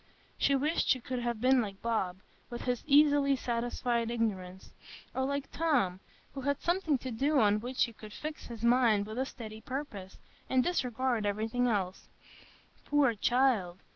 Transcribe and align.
She 0.39 0.55
wished 0.55 0.87
she 0.89 0.99
could 0.99 1.19
have 1.19 1.39
been 1.39 1.61
like 1.61 1.79
Bob, 1.83 2.21
with 2.49 2.61
his 2.63 2.83
easily 2.87 3.35
satisfied 3.35 4.09
ignorance, 4.09 4.71
or 5.13 5.25
like 5.25 5.51
Tom, 5.51 5.99
who 6.33 6.41
had 6.41 6.59
something 6.59 6.97
to 6.97 7.11
do 7.11 7.39
on 7.39 7.59
which 7.59 7.83
he 7.83 7.93
could 7.93 8.11
fix 8.11 8.47
his 8.47 8.63
mind 8.63 9.05
with 9.05 9.19
a 9.19 9.27
steady 9.27 9.61
purpose, 9.61 10.17
and 10.49 10.63
disregard 10.63 11.27
everything 11.27 11.67
else. 11.67 12.09
Poor 12.83 13.13
child! 13.13 13.77